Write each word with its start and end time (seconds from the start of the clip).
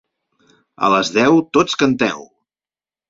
A 0.87 0.89
les 0.95 1.11
deu, 1.17 1.37
tots 1.59 1.77
canteu! 1.83 2.25